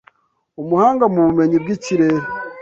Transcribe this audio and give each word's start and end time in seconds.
Umuhanga 0.61 1.03
mu 1.13 1.19
bumenyi 1.27 1.57
bw'ikirere 1.63 2.19